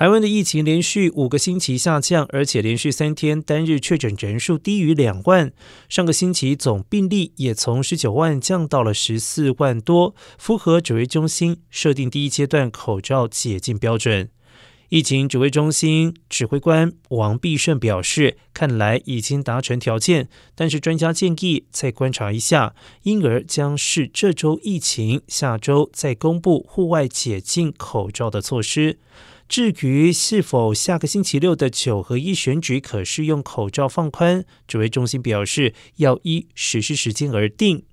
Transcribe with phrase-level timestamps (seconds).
[0.00, 5.52] 台湾的疫情连续五个星期下降，而且连续三天单日确诊人数低于两万。
[5.90, 14.30] 上个星期总病例也从十九万降到了十四万多，符合指挥中心设定第一阶段口罩解禁标准。
[14.90, 22.74] 疫情指挥中心指挥官王必胜表示，看来已经达成条件，但是专家建议再观察一下，
[23.04, 28.98] 因而将是这周疫情，下周再公布户外解禁口罩的措施。
[29.48, 37.84] 至于是否下个星期六的九合一选举可适用口罩放宽，指挥中心表示要依实施时间而定，